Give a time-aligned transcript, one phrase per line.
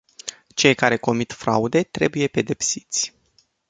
[0.55, 3.13] Cei care comit fraude trebuie pedepsiți.